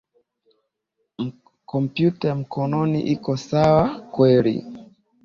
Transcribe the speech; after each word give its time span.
Kompyuta 1.71 2.23
ya 2.29 2.35
mkononi 2.41 2.99
iko 3.13 3.33
sawa 3.47 3.83
kweli. 4.13 4.55